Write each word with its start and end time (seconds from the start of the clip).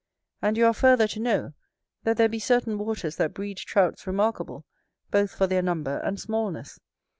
And 0.41 0.57
you 0.57 0.65
are 0.65 0.73
further 0.73 1.07
to 1.09 1.19
know, 1.19 1.53
that 2.05 2.17
there 2.17 2.27
be 2.27 2.39
certain 2.39 2.79
waters 2.79 3.17
that 3.17 3.35
breed 3.35 3.57
Trouts 3.59 4.07
remarkable, 4.07 4.65
both 5.11 5.29
for 5.29 5.45
their 5.45 5.61
number 5.61 5.99
and 5.99 6.19
smallness. 6.19 6.79